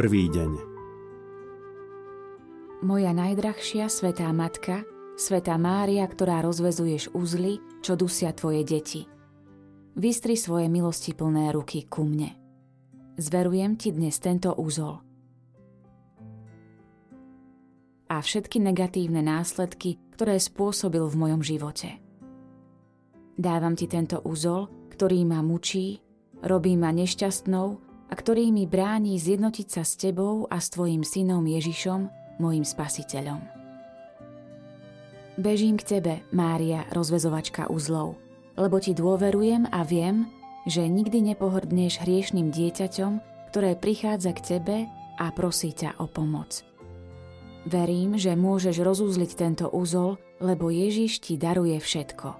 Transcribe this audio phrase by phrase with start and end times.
[0.00, 0.50] Prvý deň
[2.80, 4.80] Moja najdrahšia svetá matka,
[5.20, 9.04] svetá Mária, ktorá rozvezuješ uzly, čo dusia tvoje deti.
[10.00, 12.32] Vystri svoje milosti plné ruky ku mne.
[13.20, 15.04] Zverujem ti dnes tento úzol.
[18.08, 22.00] A všetky negatívne následky, ktoré spôsobil v mojom živote.
[23.36, 24.64] Dávam ti tento úzol,
[24.96, 26.00] ktorý ma mučí,
[26.40, 31.46] robí ma nešťastnou a ktorý mi bráni zjednotiť sa s tebou a s tvojim synom
[31.46, 32.10] Ježišom,
[32.42, 33.38] mojim spasiteľom.
[35.38, 38.18] Bežím k tebe, Mária, rozvezovačka uzlov,
[38.58, 40.26] lebo ti dôverujem a viem,
[40.66, 43.12] že nikdy nepohrdneš hriešným dieťaťom,
[43.48, 44.76] ktoré prichádza k tebe
[45.16, 46.66] a prosí ťa o pomoc.
[47.64, 52.36] Verím, že môžeš rozúzliť tento úzol, lebo Ježiš ti daruje všetko.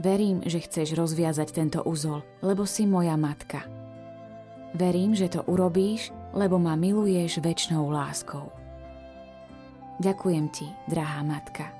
[0.00, 3.83] Verím, že chceš rozviazať tento úzol, lebo si moja matka.
[4.74, 8.50] Verím, že to urobíš, lebo ma miluješ väčšnou láskou.
[10.02, 11.70] Ďakujem ti, drahá matka.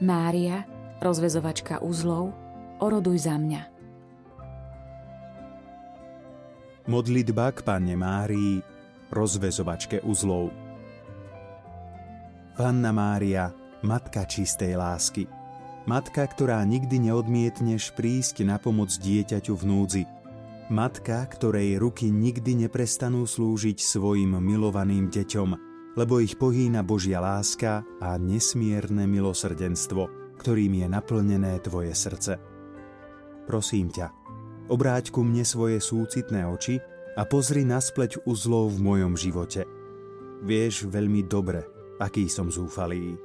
[0.00, 0.64] Mária,
[1.04, 2.32] rozvezovačka uzlov,
[2.80, 3.62] oroduj za mňa.
[6.88, 8.64] Modlitba k Panne Márii,
[9.12, 10.50] rozvezovačke uzlov.
[12.56, 13.52] Panna Mária,
[13.84, 15.28] Matka čistej lásky,
[15.84, 20.21] Matka, ktorá nikdy neodmietneš prísť na pomoc dieťaťu v núdzi.
[20.72, 25.48] Matka, ktorej ruky nikdy neprestanú slúžiť svojim milovaným deťom,
[26.00, 30.08] lebo ich pohýna Božia láska a nesmierne milosrdenstvo,
[30.40, 32.40] ktorým je naplnené tvoje srdce.
[33.44, 34.16] Prosím ťa,
[34.72, 36.80] obráť ku mne svoje súcitné oči
[37.20, 39.68] a pozri na spleť uzlov v mojom živote.
[40.40, 41.68] Vieš veľmi dobre,
[42.00, 43.20] aký som zúfalý.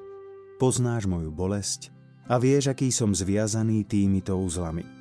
[0.60, 1.96] Poznáš moju bolesť,
[2.28, 4.97] a vieš, aký som zviazaný týmito úzlami.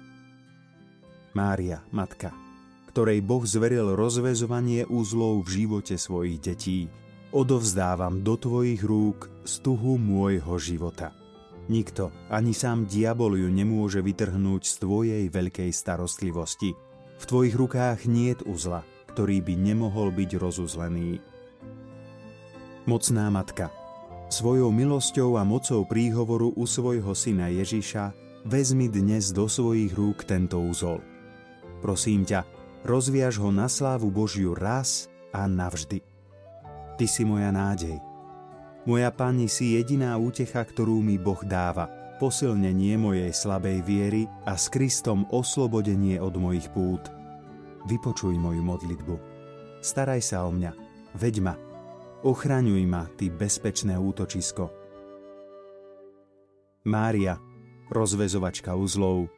[1.37, 2.33] Mária, matka,
[2.89, 6.89] ktorej Boh zveril rozvezovanie úzlov v živote svojich detí,
[7.29, 11.13] odovzdávam do tvojich rúk stuhu môjho života.
[11.69, 16.73] Nikto, ani sám diabol ju nemôže vytrhnúť z tvojej veľkej starostlivosti.
[17.21, 18.81] V tvojich rukách niet uzla,
[19.13, 21.21] ktorý by nemohol byť rozuzlený.
[22.89, 23.69] Mocná matka,
[24.27, 28.11] Svojou milosťou a mocou príhovoru u svojho syna Ježiša
[28.43, 30.99] vezmi dnes do svojich rúk tento úzol.
[31.87, 32.43] Prosím ťa,
[32.83, 36.03] rozviaž ho na slávu Božiu raz a navždy.
[36.99, 38.03] Ty si moja nádej.
[38.91, 41.87] Moja Pani si jediná útecha, ktorú mi Boh dáva,
[42.19, 47.07] posilnenie mojej slabej viery a s Kristom oslobodenie od mojich pút.
[47.87, 49.15] Vypočuj moju modlitbu.
[49.79, 50.75] Staraj sa o mňa,
[51.15, 51.55] veď ma,
[52.27, 54.75] Ochraňuj ma, ty bezpečné útočisko.
[56.91, 57.39] Mária,
[57.95, 59.31] rozvezovačka uzlov,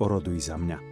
[0.00, 0.91] oroduj za mňa.